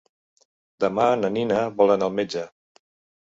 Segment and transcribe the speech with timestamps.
[0.83, 2.47] Demà na Nina vol anar al metge.